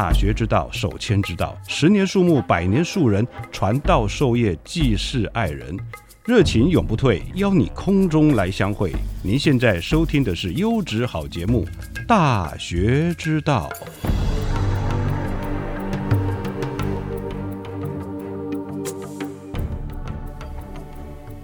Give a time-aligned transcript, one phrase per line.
[0.00, 1.58] 大学之道，守谦之道。
[1.66, 5.76] 十年树木，百年树人，传道授业，济世爱人，
[6.24, 7.20] 热情永不退。
[7.34, 8.92] 邀你空中来相会。
[9.24, 11.66] 您现在收听的是优质好节目
[12.06, 13.68] 《大学之道》。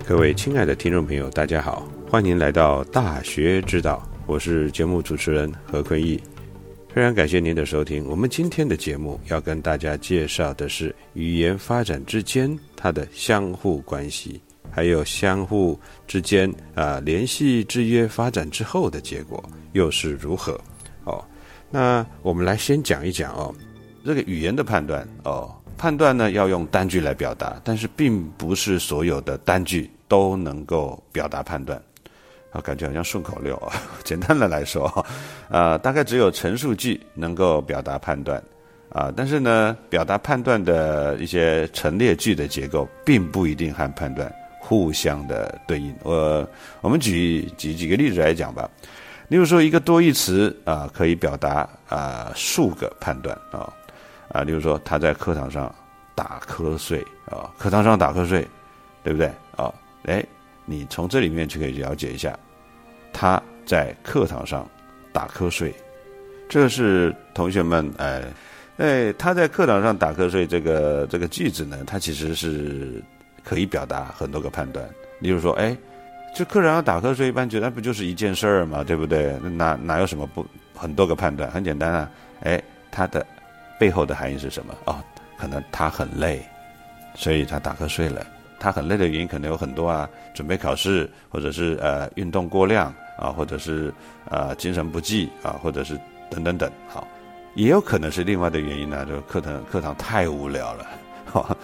[0.07, 6.21] 各位亲爱的听众朋友，大家好，欢迎来到《大学之道》，我是节目主持人何坤义。
[6.95, 8.07] 非常感谢您的收听。
[8.09, 19.43] 我们今天的节目要跟大家介绍的是语言发展之间它的相互关系，还有相互之间啊联系制约发展之后的结果
[19.73, 20.53] 又是如何？
[21.03, 21.21] 哦，
[21.69, 23.53] 那我们来先讲一讲哦，
[24.05, 31.83] 这个语言的判断哦，判断呢要用单句来表达，但是并不是所有的单句都能够表达判断。
[32.55, 33.75] 啊，感觉好像顺口溜啊。
[34.05, 34.87] 简单的来说，
[35.51, 38.41] 啊，大概只有陈述句能够表达判断，
[38.91, 45.93] 啊，但是呢，表达判断的一些陈列句的结构，并不一定和判断互相的对应。
[46.05, 46.49] 我
[46.81, 48.71] 我们举举几个例子来讲吧。
[49.27, 53.73] 例如说，一个多义词啊，可以表达啊数个判断啊
[54.29, 55.75] 啊，例如说他在课堂上
[56.15, 58.47] 打瞌睡啊，课堂上打瞌睡，
[59.03, 59.27] 对不对
[59.57, 59.73] 啊？
[60.05, 60.23] 哎，
[60.65, 62.39] 你从这里面就可以了解一下。
[63.13, 64.69] 他在课堂上
[65.13, 65.73] 打瞌睡，
[66.49, 68.23] 这是同学们哎
[68.77, 73.01] 哎，他在课堂上打瞌睡这个这个句子呢，它其实是
[73.45, 74.85] 可以表达很多个判断。
[75.21, 75.77] 例如说，哎，
[76.35, 79.39] 这课堂上打瞌睡，一般觉得那不就是一件事儿嘛，对不对？
[79.39, 80.45] 哪哪有什么不
[80.75, 81.49] 很多个判断？
[81.53, 82.11] 很简单啊，
[82.41, 82.61] 哎，
[82.91, 83.25] 他的
[83.79, 84.75] 背后的含义是什么？
[84.87, 85.01] 哦，
[85.39, 86.45] 可能他很累，
[87.15, 88.27] 所以他打瞌睡了。
[88.65, 92.93] 他很累的原因可能有很多啊，准备考试，或者是呃运动过量。
[93.17, 93.95] 啊，或者是
[94.29, 95.97] 啊精神不济啊，或者是
[96.29, 97.07] 等等等，好，
[97.55, 99.07] 也有可能是另外的原因呢。
[99.07, 100.85] 就课堂课堂太无聊了，
[101.33, 101.57] 哈，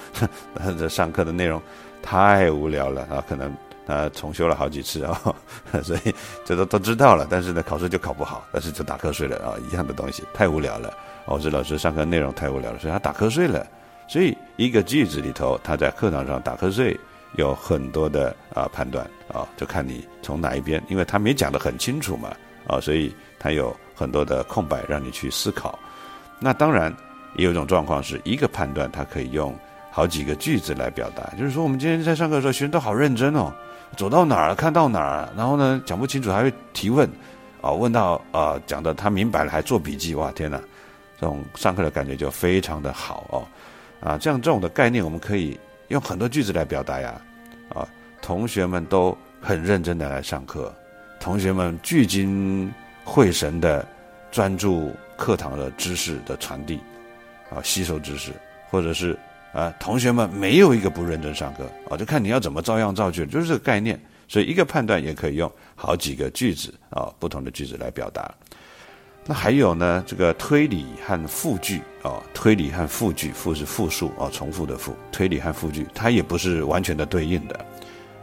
[0.78, 1.60] 这上课的内容
[2.00, 3.52] 太无聊了啊，可能
[3.84, 5.20] 他重修了好几次啊，
[5.82, 10.94] 所以这都都知道了，但是呢考试就考不好，但是就打瞌睡了啊，一样的东西太无聊了。
[11.24, 13.66] 哦，这老师上课内容太无聊了，所以他打瞌睡了。
[14.06, 16.94] 所以一个句子里头，他在课堂上打瞌睡。
[17.36, 22.30] 有很多的啊判断啊，就看你从哪一边，因为他没讲得很清楚嘛
[22.66, 25.78] 啊，所以他有很多的空白让你去思考。
[26.40, 26.94] 那当然
[27.36, 29.56] 也有一种状况是一个判断，他可以用
[29.92, 31.22] 好几个句子来表达。
[31.38, 33.52] 就是说，我们今天在上课的时候，学生都好认真哦，
[33.96, 37.08] 走到哪儿看到哪儿，然后呢讲不清楚还会提问
[37.62, 40.60] 啊，问到啊讲的他明白了还做笔记，哇天哪，
[41.20, 43.46] 这种上课的感觉就非常的好哦
[44.00, 45.58] 啊，这样这种的概念我们可以。
[45.90, 47.20] 用很多句子来表达呀，
[47.74, 47.82] 啊，
[48.22, 50.72] 同学们都很认真的来上课，
[51.18, 52.72] 同学们聚精
[53.02, 53.84] 会神的
[54.30, 56.78] 专注课堂的知识的传递，
[57.50, 58.30] 啊，吸收知识，
[58.70, 59.18] 或者是
[59.52, 64.00] 啊，同学们没有一个不认真上课，啊，就看你要怎么照样造句，就是这个概念。
[64.28, 68.32] 所以一个判断也可以用好几个句子啊，不同的句子来表达。
[69.26, 70.02] 那还有呢？
[70.06, 74.96] 这个推理和复句啊，推理和复句，复是复数啊，重复的复。
[75.12, 77.54] 推理和复句，它也不是完全的对应的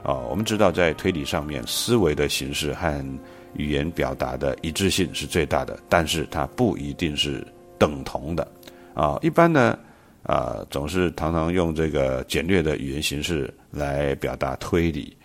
[0.03, 0.17] 啊。
[0.29, 3.19] 我们知道，在推理上面，思维的形式和
[3.53, 7.45] 语言表达的一致性是最大的，但是它不一定是
[7.77, 8.45] 等同的
[8.93, 9.17] 啊。
[9.21, 9.77] 一般呢，
[10.23, 15.15] 啊，总是常常用这个简略的语言形式来表达推理，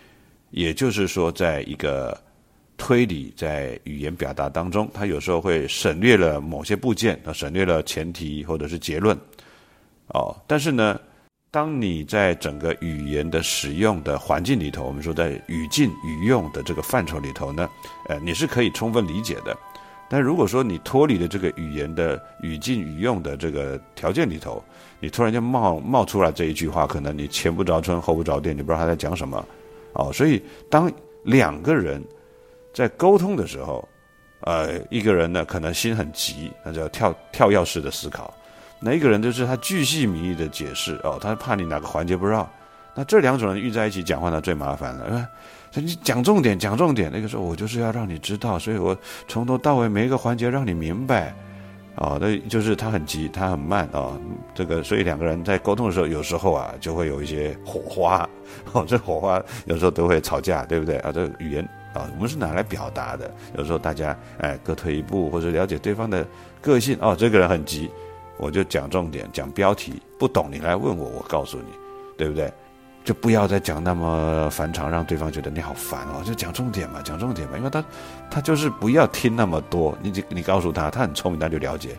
[0.51, 2.17] 也就是说，在一个。
[2.77, 9.17] 推理在语言表达当中，它有时候会省略了某些部件，啊，省略了前提或者是结论，
[10.07, 10.99] 哦，但是呢，
[11.51, 17.69] 当你在整个语言的使用的环境里头，我们说在语境语用的这个范畴里头呢，
[18.09, 19.55] 呃，你是可以充分理解的。
[20.09, 24.63] 但如果说你脱离了这个语言的语境语用的这个条件里头，
[24.99, 29.43] 你突然间冒冒出来这一句话，可能你前不着村后不着店，你不知道他在讲什么。
[29.93, 30.91] 哦，所以当
[31.23, 32.03] 两个人
[32.73, 33.87] 在沟通的时候，
[34.41, 38.33] 呃，一个人呢可能心很急，那叫跳跳跃式的思考。
[38.79, 42.49] 那一个人就是他巨细靡遗的解释哦，他怕你哪个环节不知道。
[42.95, 45.27] 那这两种人遇在一起讲话呢，最麻烦了，是吧？
[45.75, 47.09] 你讲重点，讲重点。
[47.11, 48.95] 那个时候我就是要让你知道，所以我
[49.27, 51.33] 从头到尾每一个环节让你明白。
[51.95, 54.19] 哦，那就是他很急，他很慢啊。
[54.53, 58.27] 这个所以两个人在沟通的时候，有时候啊就会有一些火花。
[58.73, 61.11] 哦，这火花有时候都会吵架，对不对啊？
[61.11, 63.31] 这语言啊，我们是拿来表达的。
[63.57, 66.25] 有时候大家哎各退一步，或者了解对方的
[66.61, 66.97] 个性。
[67.01, 67.89] 哦，这个人很急。
[68.37, 71.65] 我就讲重点，讲标题，不懂你来问我，我告诉你，
[72.17, 72.51] 对不对？
[73.05, 76.23] 就不要再讲那么繁长，让对方觉得你好烦哦。
[76.25, 77.83] 就讲重点嘛，讲重点嘛，因为他
[78.31, 81.97] 他就是不要听那么多，你你告诉他，他很聪明，他就了解。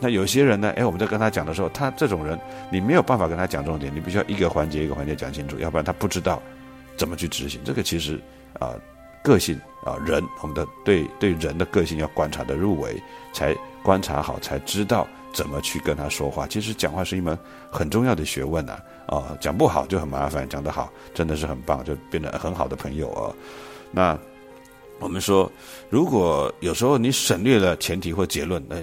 [0.00, 2.38] 那有些人呢，哎，我们在跟他讲的时候，他这种人
[2.70, 6.42] 你没有办法跟他讲重点，你必须要一个环节一个环节讲清楚，要不然他不知道
[6.96, 7.60] 怎么去执行。
[7.64, 8.20] 这个其实
[8.58, 8.74] 啊，
[9.26, 13.02] 个性啊，人我们的对对人的个性要观察的入微，
[13.32, 13.52] 才
[13.82, 15.06] 观察好，才知道。
[15.32, 16.46] 怎么去跟他说话？
[16.46, 17.38] 其实讲话是一门
[17.70, 18.78] 很重要的学问呐！
[19.06, 23.36] 啊，讲不好就很麻烦，讲得好真的是很棒，就变得很好的朋友哦。
[23.90, 24.18] 那
[24.98, 25.52] 我们说，
[25.90, 28.82] 如果有时候你省略了前提或结论，哎，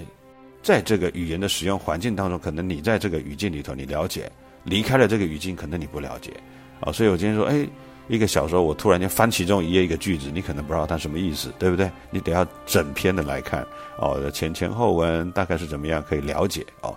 [0.62, 4.30] 在这个语言的使用环境当中，可能你在这个语境里头你了解，
[4.62, 6.32] 离开了这个语境，可能你不了解
[6.78, 6.92] 啊。
[6.92, 7.66] 所以我今天说，哎。
[8.06, 11.90] 一个小说，我突然间翻其中一页一个句子，你可能不知道它什么意思，对不对？
[12.10, 13.66] 你得要整篇的来看
[13.98, 16.94] 哦，前前后文大概是怎么样可以了解哦。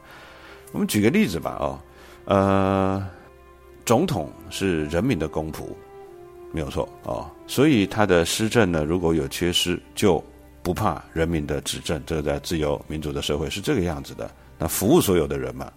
[0.74, 1.80] 我们举个例子吧哦，
[2.26, 3.08] 呃，
[3.86, 5.70] 总统是人民的公仆，
[6.52, 10.22] 没有错哦，所以他的施政呢，如果有缺失，就
[10.62, 12.04] 不怕人民的指正。
[12.06, 15.72] 这个在自由民主的社会是这个样子的，那服务所有的人嘛。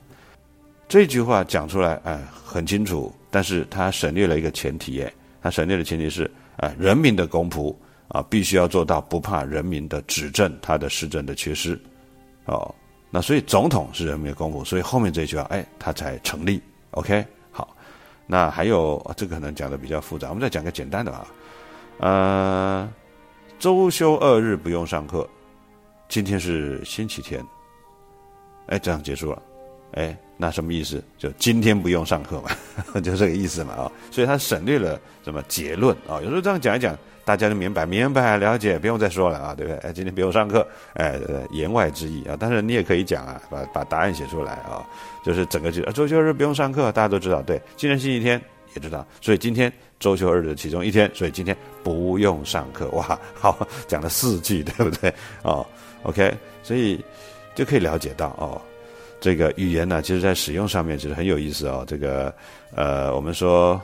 [0.89, 5.13] 这句话讲出来，哎，很清楚，但是他省略了一个前提，哎。
[5.43, 7.75] 他省略的前提是啊，人民的公仆
[8.09, 11.81] 啊，必须要做到不怕人民的指正他的施政的缺失，
[12.45, 12.75] 哦，
[13.11, 16.61] 那所以总统是人民的公仆，所以后面这句话，哎，他才成立。
[16.93, 17.77] OK，好，
[18.27, 21.27] 那还有这个可能讲的比较复杂，我们再讲个简单的啊，
[21.99, 22.93] 呃，
[23.59, 25.29] 周休二日不用上课，
[26.09, 27.45] 今天是星期天，
[28.67, 29.41] 哎，这样结束了，
[29.93, 30.17] 哎。
[30.43, 31.05] 那什么意思？
[31.19, 32.49] 就今天不用上课嘛，
[33.05, 33.93] 就这个意思嘛啊！
[34.11, 36.17] 所以他省略了什么结论啊？
[36.23, 36.97] 有时候这样讲一讲，
[37.27, 39.79] 大家就明白，明白了解，不用再说了啊，对不对？
[39.81, 41.21] 哎，今天不用上课，哎，
[41.51, 42.35] 言外之意啊。
[42.41, 44.81] 但是你也可以讲啊，把把答案写出来啊，
[45.23, 47.43] 就是整个就周休日不用上课，大家都知道。
[47.43, 48.41] 对，今天星期天
[48.75, 52.89] 也知道，所以今天周休日的其中一天，所以今天不用上课。
[52.93, 55.13] 哇，好，讲了四句，对不对？
[55.43, 55.67] 哦
[56.05, 57.05] ，OK，所以
[57.55, 58.59] 就可以了解到哦。
[59.21, 61.85] 这个语言呢，其实在使用上面其实很有意思哦。
[61.87, 62.35] 这个，
[62.75, 63.81] 呃，我们说，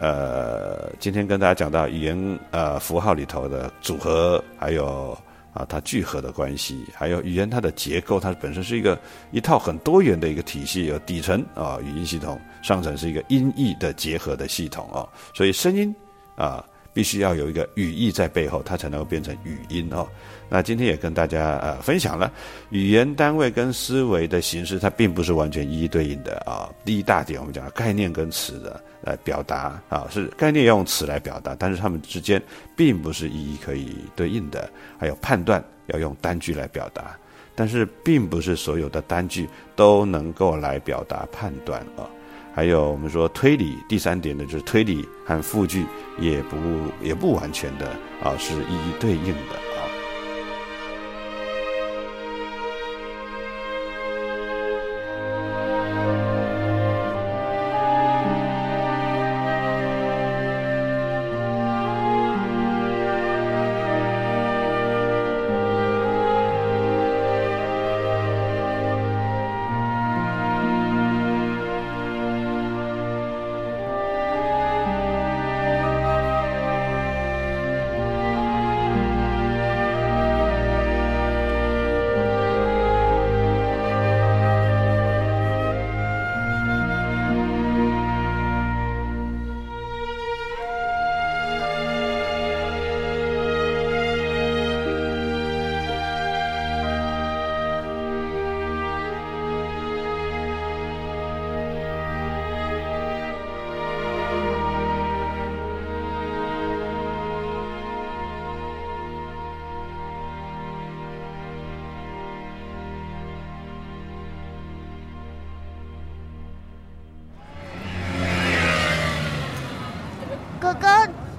[0.00, 5.16] 呃，今天跟大家讲到语言呃符号里头的组合，还有
[5.52, 8.98] 啊它聚合的关系，还有语言它的结构，它本身是一个
[9.30, 15.94] 一套很多元的一个体系，有底层啊语音系统，上层是一个音译的结合的系统啊，所以声音
[16.34, 16.64] 啊。
[16.92, 20.06] 必须要有一个语义在背后，它才能够变成语音哦。
[20.48, 22.32] 那今天也跟大家呃分享了
[22.70, 26.68] 语言单位跟思维的形式，它并不是完全一一对应的啊。
[26.84, 32.42] 第一大点，我们讲概念跟词的来表达啊，是概念要用词来表达，但是它们之间
[32.74, 34.68] 并不是一一可以对应的。
[34.98, 37.16] 还有判断要用单句来表达，
[37.54, 42.08] 但是并不是所有的单句都能够来表达判断啊。
[42.54, 45.84] 还有我们说推理，第三点呢，就是推理和复句
[46.18, 46.56] 也不
[47.02, 47.86] 也不完全的
[48.22, 49.67] 啊，是一一对应的。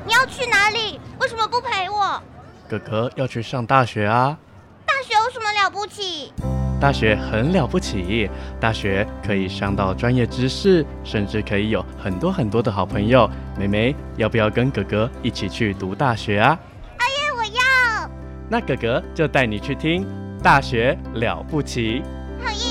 [0.08, 1.00] 要去哪里？
[1.20, 2.22] 为什么不陪我？
[2.68, 4.38] 哥哥要去上大学啊！
[4.86, 6.34] 大学有什么了不起？
[6.80, 13.30] 大学很了不起，大学可以上到专业知识，甚至可以有很多很多的好朋友。
[13.58, 16.58] 妹妹，要不要跟哥哥一起去读大学啊？
[16.98, 18.10] 哎呀，我要。
[18.50, 20.06] 那哥哥就带你去听
[20.42, 22.02] 《大学了不起》。
[22.44, 22.69] 好耶。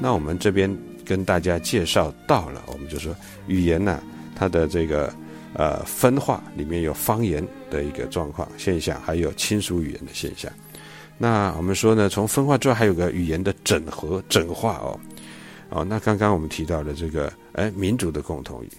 [0.00, 0.74] 那我们这边
[1.04, 3.14] 跟大家介绍到了，我们就说
[3.48, 4.00] 语言呢，
[4.36, 5.12] 它的这个
[5.54, 10.50] 呃分化里面有方言的一个状况现象，还有亲属语言的现象。
[11.18, 15.00] 那我们说呢，从分化之外还有个语言的整合、整化哦。
[15.70, 18.70] 哦，那刚刚我们提到的这个哎民族的共同语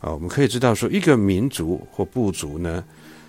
[0.00, 2.84] 啊，我们可以知道说一个民族或部族呢，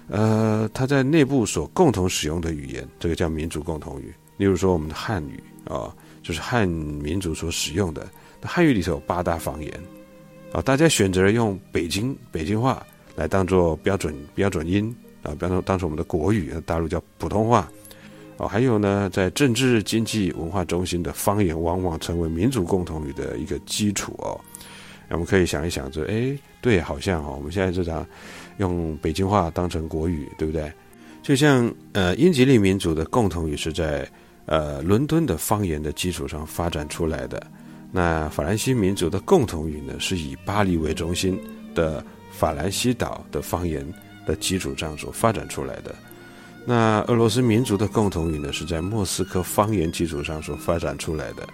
[0.07, 4.11] 呃，它在内部所共同使用的语言，这个叫民族共同语。
[4.37, 5.93] 例如说我们的汉语啊。
[6.21, 8.07] 就是汉民族所使用的，
[8.41, 9.73] 那汉语里头有八大方言，
[10.51, 12.85] 啊，大家选择了用北京北京话
[13.15, 17.71] 来当做标准标准音啊，比方说当成我们的国语，大陆叫普通话，
[18.37, 24.39] 哦，还有呢，在政治、经济、文化中心的方言，往往成为民族共同语的一个基础哦。
[25.09, 28.05] 我们可以想一想，这哎，对，好像哦，我们现在这常
[28.57, 30.71] 用北京话当成国语，对不对？
[31.23, 34.07] 就像呃，英吉利民族的共同语是在。
[34.45, 37.45] 呃，伦敦的方言的基础上发展出来的，
[37.91, 41.39] 那法兰西民族的共同语呢，是以巴黎为中心
[41.75, 43.85] 的法兰西岛的方言
[44.25, 45.93] 的基础上所发展出来的。
[46.65, 51.47] 那俄罗斯民族的共同语呢，是在莫斯科方言基础上所发展出来的。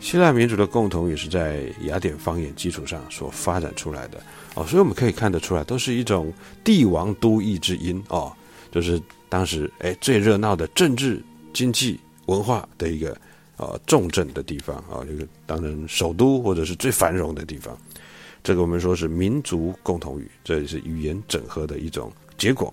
[0.00, 4.18] 希腊民族的共同语是在雅典方言基础上所发展出来的。
[4.54, 6.32] 哦，所以我们可以看得出来，都是一种
[6.64, 8.32] 帝王都邑之音哦，
[8.70, 12.00] 就是当时哎最热闹的政治经济。
[12.26, 13.16] 文化的一个
[13.56, 17.76] 呃重镇的地方啊，这个当然首都或者是最繁荣的地方，
[18.42, 22.72] 这个我们说是民族共同语，这也是语言整合的一种结果。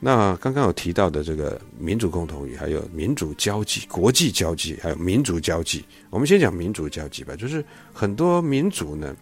[0.00, 5.82] 那刚刚有提到的这个民族共同语，还有民族交际、国际交际，还有民族交际。
[6.10, 9.16] 我们先讲民族交际吧，就是很多民族呢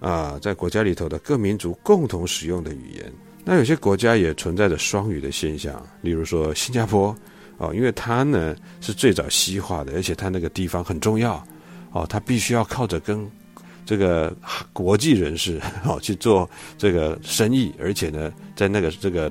[0.00, 3.12] 啊，在国家里头的各民族共同使用的语言。
[3.44, 7.14] 那有些国家也存在着双语的现象，例如说新加坡。
[7.58, 11.44] 哦，因为它呢是最早西化的，而且它那个地方很重要，
[11.92, 13.30] 哦，它必须要靠着跟
[13.84, 14.34] 这个
[14.72, 19.30] 国际人士哦去做这个生意，而且呢，在那个这个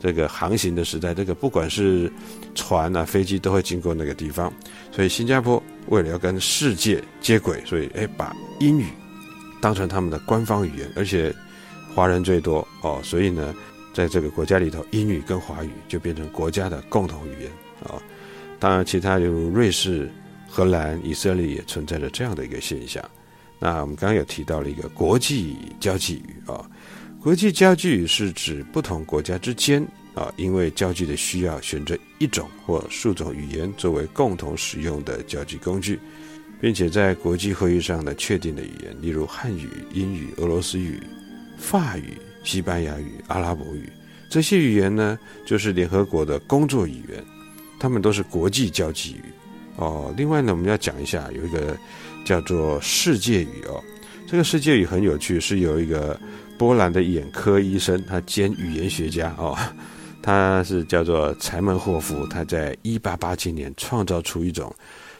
[0.00, 2.12] 这个航行的时代，这个不管是
[2.54, 4.52] 船啊、飞机都会经过那个地方，
[4.90, 8.86] 所以新加坡为了要跟世界接轨，所以哎把英语
[9.60, 11.32] 当成他们的官方语言，而且
[11.94, 12.66] 华人最多。
[12.82, 13.54] 哦，所以呢，
[13.94, 17.50] 在这个国家里头，英语跟华语就变成国家的共同语言。
[17.82, 18.00] 啊，
[18.58, 20.10] 当然，其他如瑞士、
[20.48, 23.02] 荷兰、以色列也存在着这样的一个现象。
[23.58, 26.68] 那我们刚刚有提到了一个国际交际语啊，
[27.20, 35.98] 国际交际语是指不同国家之间啊，因为交际的需要，选择一种或数种语言作为共同使用的交际工具，
[36.60, 41.00] 并且在国际会议上的确定的语言，例如汉语、英语、俄罗斯语、
[41.56, 43.88] 法语、西班牙语、阿拉伯语
[44.28, 47.24] 这些语言呢，就是联合国的工作语言。
[47.82, 49.24] 他们都是国际交际语，
[49.74, 50.14] 哦。
[50.16, 51.76] 另外呢，我们要讲一下有一个
[52.24, 53.82] 叫做世界语哦。
[54.24, 56.16] 这个世界语很有趣，是有一个
[56.56, 59.58] 波兰的眼科医生，他兼语言学家哦。
[60.22, 64.72] 他是叫做柴门霍夫，他在一八八七年创造出一种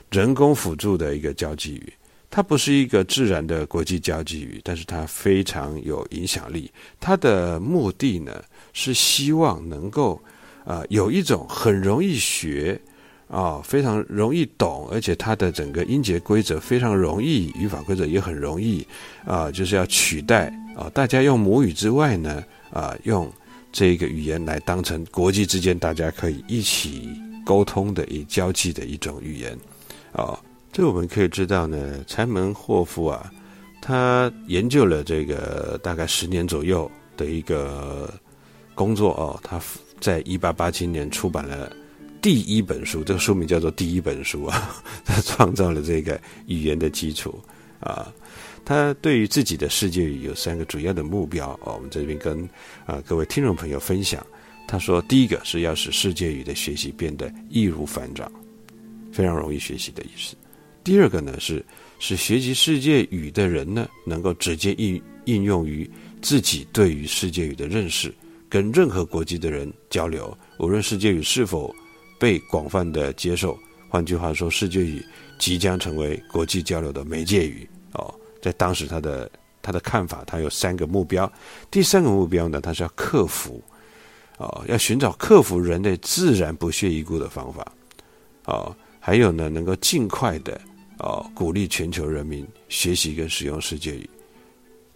[0.08, 1.92] 人工辅助的一个交际语。
[2.30, 6.70] 它不是一个自然的国际交际语，但是它非常有影响力。
[7.00, 8.40] 它的目的呢，
[8.72, 10.22] 是希望能够。
[10.64, 12.80] 啊，有一种很容易学，
[13.28, 18.86] 啊，非常容易懂，而且它的整个音节规则非常容易，语法规则也很容易，
[19.24, 23.28] 啊，就是要取代啊，大家用母语之外呢，啊，用
[23.72, 27.08] 这个语言来当成国际之间大家可以一起
[27.44, 29.58] 沟通的、以交际的一种语言，
[30.12, 30.38] 啊，
[30.70, 33.32] 这我们可以知道呢，柴门霍夫啊，
[33.80, 38.08] 他研究了这个大概十年左右的一个
[38.76, 39.60] 工作哦，他。
[40.02, 41.74] 在一八八七年出版了
[42.20, 47.40] 第一本书，这个书名叫做《第一本书》啊，他创造了这个语言的基础
[47.78, 48.12] 啊。
[48.64, 52.42] 他对于自己的世界语有三个主要的目标哦，我们这边跟
[52.84, 54.26] 啊各位听众朋友分享。
[54.66, 58.30] 他说，第一个是要使世界语的学习变得易如反掌，
[59.12, 60.34] 非常容易学习的意思。
[60.82, 61.64] 第二个呢是
[62.00, 65.88] 使学习世界语的人呢能够直接应应用于
[66.20, 68.12] 自己对于世界语的认识。
[68.52, 71.74] 跟任何国籍的人交流，无论世界语是否
[72.20, 73.58] 被广泛的接受。
[73.88, 75.02] 换句话说，世界语
[75.38, 77.66] 即将成为国际交流的媒介语。
[77.94, 79.30] 哦，在当时他的
[79.62, 81.32] 他的看法，他有三个目标。
[81.70, 83.64] 第三个目标呢，他是要克服，
[84.36, 87.72] 哦，要寻找克服人类自然不屑一顾的方法。
[88.44, 90.60] 哦，还有呢，能够尽快的
[90.98, 94.10] 哦鼓励全球人民学习跟使用世界语，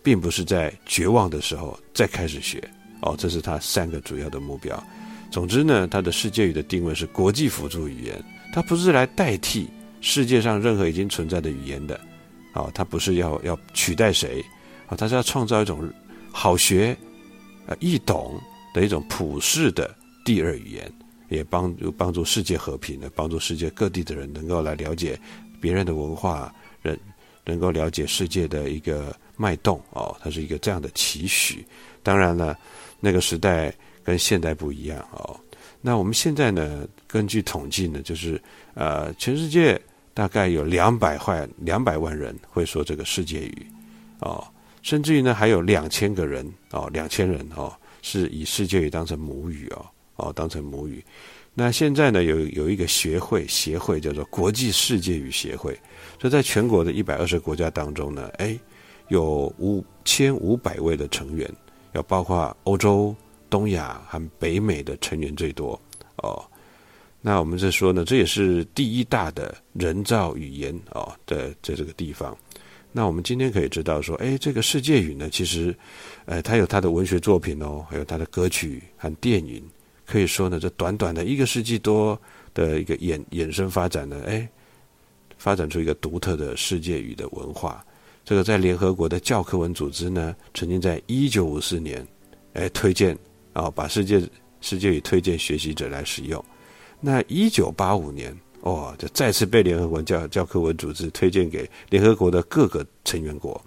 [0.02, 2.62] 并不是在绝望的时候再开始学。
[3.00, 4.82] 哦，这是他三个主要的目标。
[5.28, 8.24] 总之呢，他的世界语的定位是国际辅助语言，
[8.54, 9.68] 它不是来代替
[10.00, 12.00] 世界上任何已经存在的语言的。
[12.54, 14.42] 哦，它不是要要取代谁，
[14.86, 15.92] 啊，它是要创造一种
[16.32, 16.96] 好学、
[17.66, 18.40] 呃易懂
[18.72, 19.92] 的一种普世的
[20.24, 20.90] 第二语言，
[21.28, 25.18] 也帮助帮助世界和平的，帮助世界各地的人能够来了解
[25.60, 26.98] 别人的文化，人
[27.44, 29.82] 能够了解世界的一个脉动。
[29.90, 31.66] 哦，它是一个这样的期许。
[32.02, 32.56] 当然了。
[33.06, 33.72] 那个时代
[34.02, 35.38] 跟现代不一样哦。
[35.80, 36.84] 那我们现在呢？
[37.06, 38.42] 根据统计呢，就是
[38.74, 39.80] 呃，全世界
[40.12, 43.66] 大概有两百万两百万人会说这个世界语
[44.18, 44.44] 哦，
[44.82, 47.72] 甚至于呢，还有两千个人哦，两千人哦，
[48.02, 49.86] 是以世界语当成母语哦
[50.16, 51.02] 哦，当成母语。
[51.54, 55.72] 那现在呢，有有一个协会协会叫做国际世界语协会，
[56.20, 58.58] 所以在全国的一百二十个国家当中呢，哎，
[59.08, 61.48] 有五千五百位的成员。
[61.96, 63.14] 要包括欧洲、
[63.48, 65.80] 东亚和北美的成员最多
[66.16, 66.44] 哦。
[67.22, 72.36] 那我们在说呢，这也是第一大的人造语言哦，在在这个地方。
[72.92, 75.76] 那我们今天可以知道说，哎，这个世界语呢，其实，
[76.24, 79.62] 呃，它有它的文学作品哦，还有它的歌曲和电影。
[80.04, 82.18] 可以说呢，这短短的一个世纪多
[82.54, 84.48] 的一个衍衍生发展呢，哎，
[85.36, 87.84] 发展出一个独特的世界语的文化。
[88.26, 92.04] 这个在联合国的教科文组织呢，曾经在一九五四年，
[92.54, 93.16] 哎，推荐
[93.52, 94.20] 啊，把世界
[94.60, 96.44] 世界语推荐学习者来使用。
[97.00, 103.64] 那一九八五年，哦，就再次被联合国教教科文组织推荐给联合国的各个成员国。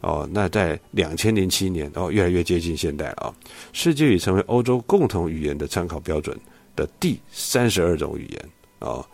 [0.00, 3.34] 哦，那在两千零七年，哦，越来越接近现代了啊，
[3.74, 6.34] 世界语成为欧洲共同语言的参考标准
[6.74, 9.04] 的第三十二种语言哦。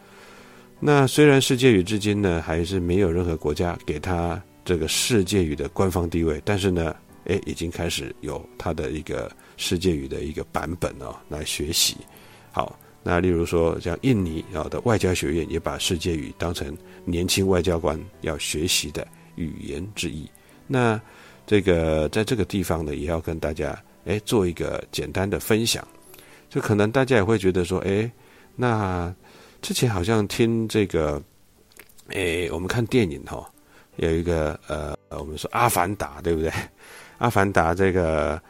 [0.78, 4.40] 那虽然世界语至今呢，还是没有任何国家给它。
[4.64, 6.94] 这个世界语的官方地位，但是呢，
[7.24, 11.96] 哎，已经开始有它的一个世界语的一个版本哦，来学习。
[12.52, 20.28] 好，那例如说像印尼啊的外交学院，也把世界语当成年轻外交官要学习的语言之一。
[20.66, 21.00] 那
[21.46, 25.86] 这个在这个地方呢，也要跟大家哎做一个简单的分享。
[26.48, 28.10] 就可能大家也会觉得说，哎，
[28.56, 29.14] 那
[29.62, 31.22] 之前好像听这个，
[32.08, 33.48] 哎，我们看电影哈。
[34.00, 36.50] 有一个呃，我们说《阿凡达》，对不对？
[37.18, 38.40] 《阿凡达》这个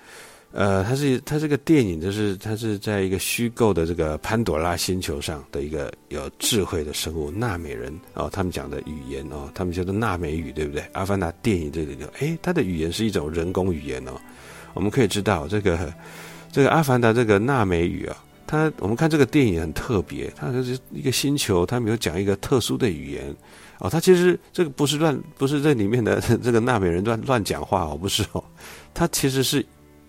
[0.53, 10.83] 呃，它是它这个电影，就是它是在一个虚构的这个潘朵拉星球上的一个有智慧的生物纳美人哦，他们讲的语言哦，他们叫做纳美语，对不对？
[10.93, 14.13] 《阿凡达》电影这里头，哎，它的语言是一种人工语言哦。
[14.75, 15.93] 我们可以知道，这个
[16.53, 23.35] 这个《阿凡达》这个纳美语啊，它我们看这个电影很特别，它就是一个星球，它没有讲一个特殊的语言。
[23.81, 28.45] 哦，他其实这个不是乱，不是这里面的 这个纳美人乱乱讲话哦，不是哦，
[28.93, 29.65] 他其实是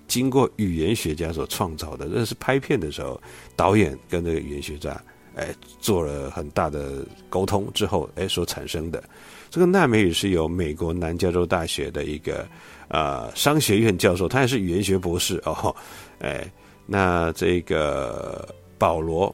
[0.10, 2.10] 经过语言学家所创造的。
[2.10, 3.20] 这是拍片的时候，
[3.56, 5.02] 导演跟这个语言学家
[5.36, 9.02] 哎做了很大的沟通之后哎所产生的。
[9.50, 12.46] 这个纳美语是由美国南加州大学的一个
[12.90, 15.74] 呃商学院教授，他也是语言学博士哦，
[16.20, 16.46] 哎，
[16.86, 19.34] 那这个保罗。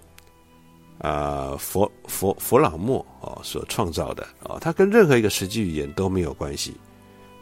[0.99, 6.73] 啊，佛佛佛朗莫哦所创造的啊，它跟任何一个实际语言都没有关系，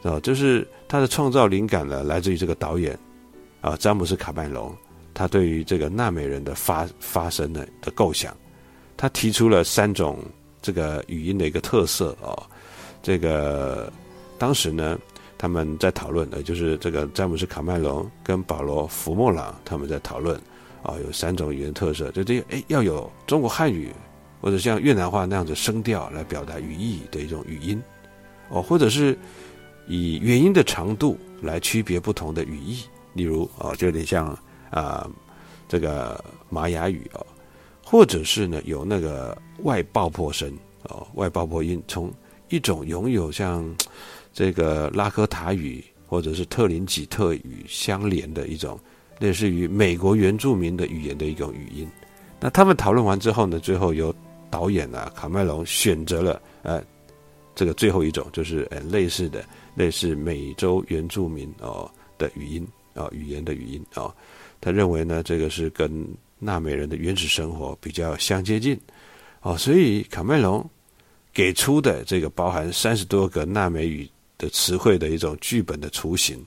[0.02, 2.98] 啊，就是他的创造灵感呢来自于这个导演
[3.62, 4.76] 啊，詹姆斯卡麦隆，
[5.14, 8.36] 他对于这个纳美人的发发声的的构想，
[8.94, 10.18] 他提出了三种
[10.60, 12.36] 这个语音的一个特色哦，
[13.02, 13.90] 这个
[14.36, 14.98] 当时呢
[15.38, 20.38] 他们在讨论，呃，就是这个詹姆斯卡麦隆跟保罗福莫朗他们在讨论。
[20.86, 23.92] 啊，有三种语言特色，就这哎，要有中国汉语
[24.40, 27.82] 或者像越南话那样子声调来表达语义的一种语音，
[28.50, 29.18] 哦，或者是
[29.88, 34.26] 以元音的长度来区别不同的语义，例如哦，就有点像
[34.70, 35.10] 啊
[35.68, 37.26] 这个玛雅语哦，
[37.84, 42.12] 或者是呢有那个外爆破声哦，外爆破音，从
[42.48, 43.68] 一种拥有像
[44.32, 48.78] 这个拉科塔语或者是特林吉特语相连的一种。
[49.18, 51.88] 类似于美国原住民的语言的一种语音，
[52.38, 54.14] 那他们讨论完之后呢，最后由
[54.50, 56.82] 导演啊卡麦隆选择了呃
[57.54, 59.42] 这个最后一种，就是呃类似的
[59.74, 64.14] 类似美洲原住民哦的语音啊语言的语音啊，
[64.60, 66.06] 他认为呢，这个是跟
[66.38, 68.78] 纳美人的原始生活比较相接近，
[69.40, 70.68] 哦，所以卡麦隆
[71.32, 76.44] 给出的这个包含三十多个纳美语的词汇的一种剧本的雏形。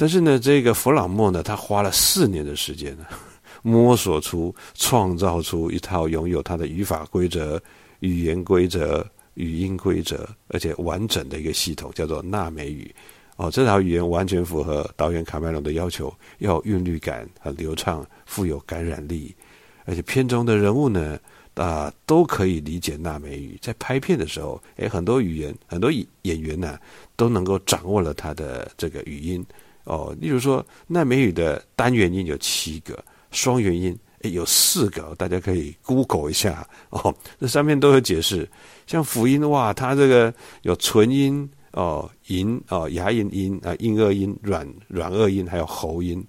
[0.00, 3.04] 但是呢，这个弗朗莫呢，他花了四年的时间呢，
[3.60, 7.62] 摸索出、创造出一套拥有它的语法规则、
[7.98, 12.90] 语言规则、语音规则，而且完整的一个系统，叫做纳美语。
[13.36, 19.36] 哦，这套语言完全符合导演卡麦隆的要求，要韵律感很流畅，富有感染力，
[19.84, 21.20] 而且片中的人物呢，
[21.56, 23.58] 啊，都可以理解纳美语。
[23.60, 26.78] 在拍片的时候，诶，很多语言、很多演员呢，
[27.16, 29.44] 都能够掌握了他的这个语音。
[29.84, 37.12] 哦，例如说，奈美语的单元音有七个，双元音有四个，大家可以 Google 一下哦。
[37.40, 38.48] 这上面都有解释。
[38.86, 46.24] 像辅音哇，它这个有纯音哦，龈哦，牙龈音啊，硬腭音、软软腭音，还有喉音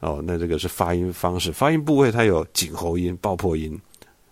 [0.00, 0.20] 哦。
[0.26, 3.78] 那这个是发音方式，发音部位它有颈喉音、爆破音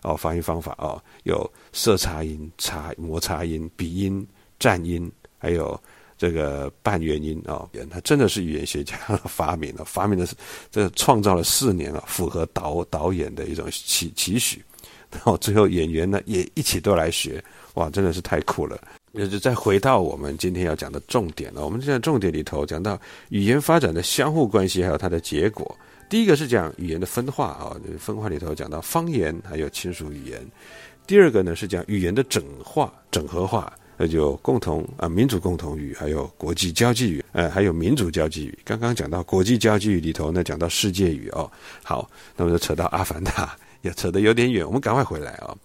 [0.02, 0.16] 哦。
[0.16, 4.26] 发音方法哦，有色差音、差摩擦音、鼻音、
[4.58, 5.80] 颤音，还有。
[6.18, 10.34] 这个半元音啊，他真的是语言学家发明了， 发明的是
[10.70, 14.64] 这创造了四年了，符合导导演的一种期期许，
[15.12, 17.42] 然后最后演员呢也一起都来学，
[17.74, 18.80] 哇，真的是太酷了。
[19.12, 23.00] 那就再回到我们今天要讲的重点了，我们现在重点里头讲到
[23.30, 25.76] 语言发展的相互关系，还有它的结果。
[26.08, 30.46] 第一个是讲语言的分化啊，分化里头讲到方言还有亲属语言。
[31.06, 33.72] 第二个呢是讲语言的整化、整合化。
[33.96, 38.58] 那就共同啊，民族共同语，还有国际交际语，呃，还有民族交际语。
[38.64, 41.50] 刚刚讲到国际交际语里头呢，讲到世界语哦。
[41.82, 45.56] 好，那么就扯到阿凡达，也扯得有点远，我们赶快回来啊。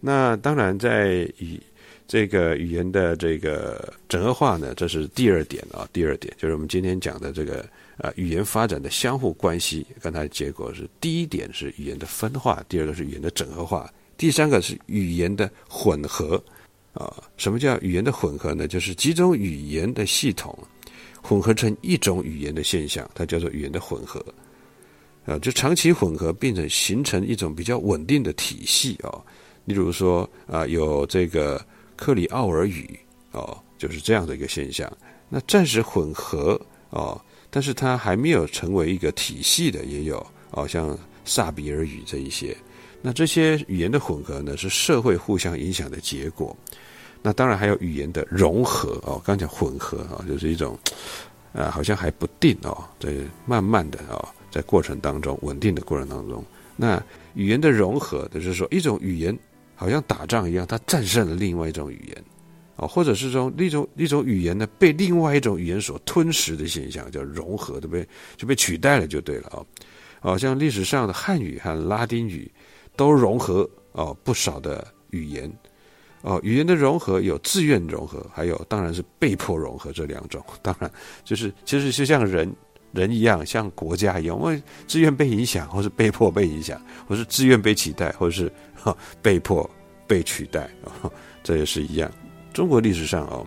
[0.00, 1.60] 那当然，在语
[2.06, 5.88] 这个语言的这个整合化呢，这是第二点啊。
[5.92, 7.64] 第二点就是我们今天讲的这个
[7.98, 16.42] 呃语言发展的相互关系，刚才结果是：第一点是语言的分化，第二个是语言的整合化，第三个是语言的混合。
[16.92, 18.66] 啊，什么叫语言的混合呢？
[18.66, 20.56] 就是几种语言的系统
[21.22, 24.24] 混合成一种语言的现象，它叫做语言的混合。
[25.24, 29.12] 啊，就长期混合变成形成一种比较稳定的体系啊。
[29.66, 31.64] 例如说啊，有这个
[31.96, 32.98] 克里奥尔语
[33.32, 34.90] 哦，就是这样的一个现象。
[35.28, 37.20] 那暂时混合哦，
[37.50, 42.56] 但是它还没有成为一个体系的，也有哦，像萨比尔语这一些。
[43.00, 46.56] 那这些语言的混合呢，是社会互相影响的结果。
[47.20, 50.78] 那当然还有语言的融合哦，刚讲混合啊，就是一种，
[51.52, 53.12] 啊，好像还不定哦，在
[53.44, 56.44] 慢慢的哦，在过程当中稳定的过程当中，
[56.76, 57.02] 那
[57.34, 59.36] 语言的融合，就是说一种语言
[59.74, 62.24] 好像打仗一样，它战胜了另外一种语言，
[62.76, 68.08] 哦，或者是说一种一种语言呢被另外一种语言所吞噬的现象，叫融合，对不对？
[68.36, 69.58] 就被取代了就对了啊，
[70.20, 72.48] 哦，像历史上的汉语和拉丁语
[72.98, 75.50] 都融合哦不少的语言。
[76.22, 80.44] 哦，语言的融合有自愿融合，还有当然是被迫融合这两种。
[80.60, 80.90] 当然，
[81.22, 82.52] 就是其实就像人
[82.90, 88.50] 人一样，像国家一样，我们自愿被影响，或是被迫被影响，或是自愿被取代，或是
[89.22, 89.70] 被迫
[90.08, 91.08] 被取代啊，
[91.44, 92.10] 这也是一样。
[92.52, 93.46] 中国历史上哦，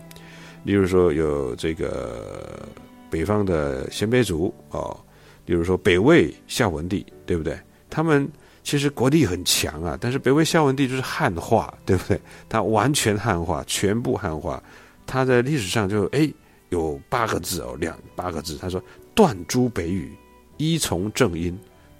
[0.63, 2.69] 例如说有这个
[3.09, 4.97] 北方的鲜卑族哦，
[5.45, 7.59] 例如说北魏孝文帝，对不对？
[7.89, 8.31] 他们。
[8.63, 12.19] 其实国力很强啊，但是北魏孝文帝就是汉化，对不对？
[12.47, 14.61] 他完全汉化，全部汉化。
[15.05, 16.31] 他在历史上就哎
[16.69, 18.57] 有八个字哦，两八个字。
[18.57, 18.81] 他说
[19.15, 20.15] 断诸北语，
[20.57, 21.57] 依从正音。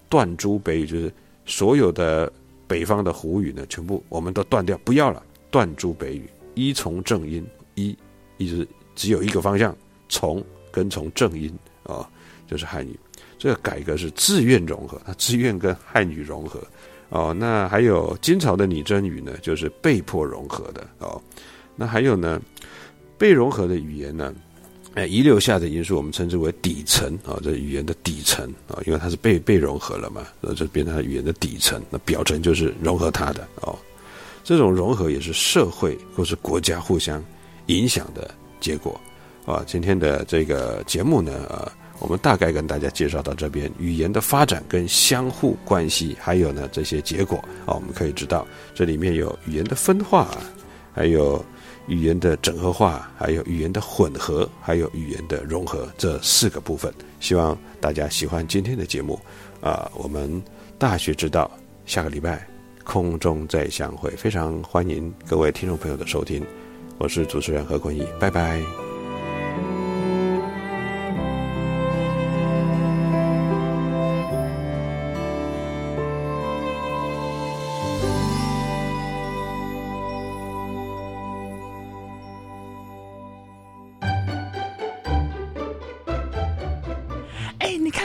[0.08, 1.14] 断诸北语就是
[1.46, 2.32] 所有的
[2.68, 5.24] 北方的胡语呢，全部我们都断掉，不要了。
[5.50, 7.46] 断诸北语，依从正音，
[7.76, 7.98] 依
[8.38, 9.76] 一直只有一个方向，
[10.10, 12.10] 从跟从正音啊，
[12.48, 12.98] 就是汉语。
[13.42, 16.62] 这个改革是自愿融合，他自愿跟汉语融合，
[17.10, 21.20] 哦，那还有金朝的拟真语呢，就是被迫融合的哦。
[21.76, 22.40] 那还有呢，
[23.18, 24.32] 被融合的语言呢，
[24.94, 31.82] 哎，遗留下的因素我们称之为底层啊，这语言的底层啊，因为它是被被融合了嘛，那就变成语言的底层。
[31.90, 33.76] 那表层就是融合它的哦，
[34.44, 37.26] 这种融合也是社会或是国家互相
[37.66, 39.02] 影响的结果
[39.48, 39.64] 啊。
[39.66, 41.76] 今天的这个节目呢，啊。
[42.02, 50.28] 我们大概跟大家介绍到这边，语言的发展跟相互关系，还有呢这些结果啊，我们可以知道这里面有语言的分化，
[50.92, 51.46] 还有
[51.88, 56.92] 语言的整合化，还有语言的混合，还有语言的融合这四个部分。
[57.20, 59.20] 希望大家喜欢今天的节目
[59.62, 60.42] 啊，我们
[60.80, 61.50] 大学之道
[61.86, 62.48] 下个礼拜
[62.84, 66.44] 空中再相会，非常欢迎各位听众朋友的收听，
[66.98, 68.91] 我是主持人何坤义，拜拜。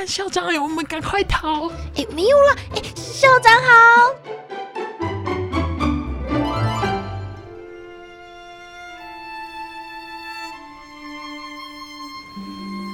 [0.06, 1.68] 看校长哎，我们赶快逃！
[1.96, 4.14] 哎，没有了，哎，校长好。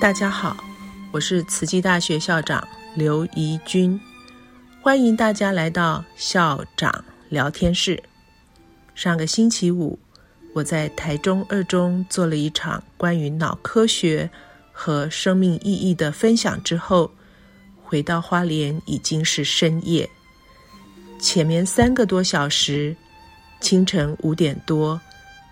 [0.01, 0.57] 大家好，
[1.13, 4.01] 我是慈济大学校长刘怡君，
[4.81, 8.03] 欢迎大家来到校长聊天室。
[8.95, 9.99] 上个星期五，
[10.55, 14.31] 我在台中二中做了一场关于脑科学
[14.85, 17.13] 和生命意义的分享之后，
[17.85, 20.11] 回到花莲已经是深夜。
[21.21, 22.97] 前面三个多小时，
[23.61, 25.01] 清晨五点多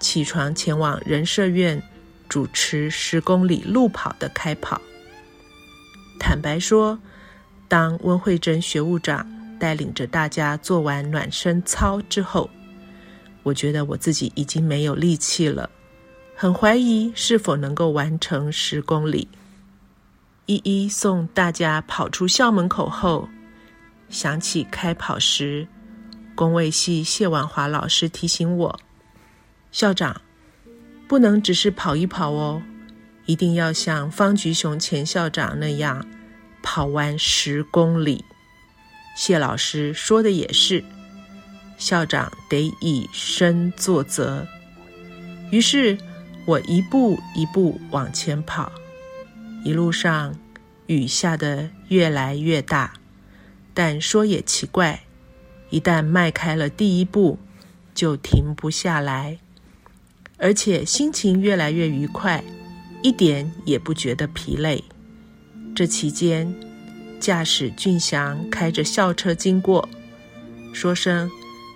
[0.01, 1.81] 起床前往人社院。
[2.29, 4.81] 主持十公里路跑的开跑。
[6.19, 6.99] 坦白说，
[7.69, 9.27] 当温慧珍学务长
[9.59, 12.49] 带领着大家做完暖身操之后，
[13.43, 15.69] 我觉得我自己已经没有力气了，
[16.43, 19.29] 很怀疑是否能够完成十公里。
[20.47, 23.29] 一一送大家跑出校门口后，
[24.09, 25.69] 想起开跑时，
[26.35, 28.81] 工卫系谢婉华老师提醒我
[29.71, 30.19] ：“校长。”
[31.07, 32.63] 不能只是跑一跑哦，
[33.27, 36.03] 一定要像方菊雄前校长那样
[36.63, 38.25] 跑完十公里。
[39.15, 40.83] 谢老师说的也是，
[41.77, 44.47] 校长得以身作则。
[45.51, 45.99] 于是
[46.47, 48.73] 我一步一步往前跑，
[49.65, 50.35] 一路上
[50.87, 52.95] 雨下得越来越大，
[53.73, 55.05] 但说也奇怪，
[55.69, 57.39] 一旦迈开了第一步，
[57.95, 59.39] 就停不下来。
[60.39, 62.43] 而且心情越来越愉快，
[63.03, 64.83] 一点也不觉得疲累。
[65.77, 66.53] 这期间，
[67.21, 69.87] 驾驶俊祥开着校车经过，
[70.73, 71.31] 说声：“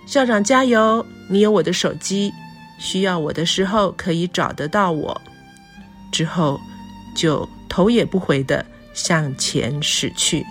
[0.07, 1.05] 校长加油！
[1.29, 2.33] 你有我的手机，
[2.77, 5.21] 需要我的时候可以找得到我。”
[6.11, 6.59] 之后
[7.15, 10.45] 就头也不回的向前驶去。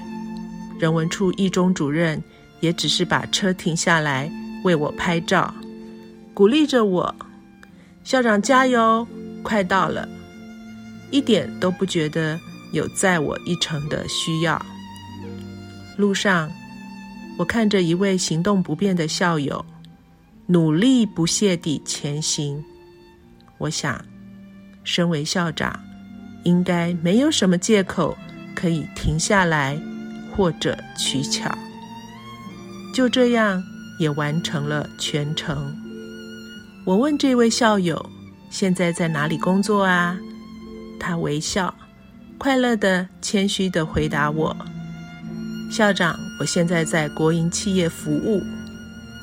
[0.79, 2.23] 人文处一中主任
[2.61, 4.31] 也只是把车停下来
[4.65, 5.55] 为我拍照，
[6.35, 7.15] 鼓励着我。
[8.03, 9.07] 校长加油，
[9.43, 10.07] 快到了，
[11.11, 12.39] 一点都不觉得
[12.73, 14.61] 有载我一程的需要。
[15.97, 16.51] 路上，
[17.39, 19.65] 我看着一位行动不便的校友，
[20.47, 22.63] 努力不懈地前行。
[23.59, 24.05] 我想，
[24.83, 25.79] 身为校长，
[26.43, 28.17] 应该没有什么借口
[28.55, 29.81] 可以停下来
[30.35, 31.51] 或者取巧。
[32.93, 33.63] 就这样，
[33.99, 35.75] 也完成了全程。
[36.85, 38.11] 我问这位校友
[38.51, 40.19] ：“现在在哪里工作啊？”
[41.01, 41.75] 他微笑，
[42.37, 44.55] 快乐的、谦虚的回答我
[45.73, 48.43] ：“校长，我现在在国营企业服务，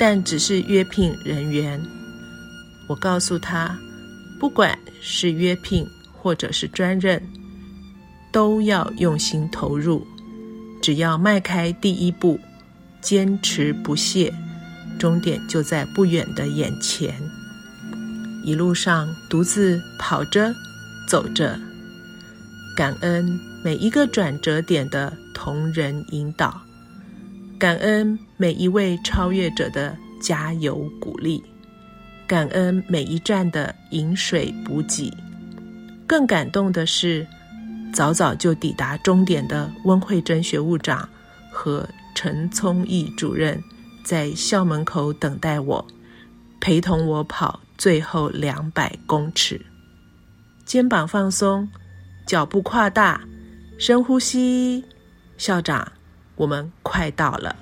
[0.01, 1.79] 但只是约聘人员。”
[2.89, 3.77] 我告诉他
[4.41, 7.21] ：“不管是约聘或者是专任，
[8.31, 10.03] 都要用心投入。
[10.81, 12.39] 只要迈开第一步，
[12.99, 14.33] 坚持不懈，
[14.97, 17.13] 终点就在不远的眼前。”
[18.43, 20.51] 一路上独自跑着、
[21.07, 21.59] 走着，
[22.75, 26.59] 感恩每一个转折点的同人引导，
[27.59, 31.43] 感恩每一位超越者的加油鼓励，
[32.25, 35.13] 感恩每一站的饮水补给。
[36.07, 37.27] 更感动的是，
[37.93, 41.07] 早早就抵达终点的温慧珍学务长
[41.51, 43.63] 和陈聪义主任，
[44.03, 45.85] 在校门口等待我，
[46.59, 47.59] 陪同我跑。
[47.77, 49.63] 最后两百公尺，
[50.65, 51.69] 肩膀放松，
[52.25, 53.21] 脚步跨大，
[53.77, 54.83] 深呼吸。
[55.37, 55.91] 校长，
[56.35, 57.55] 我们快到了。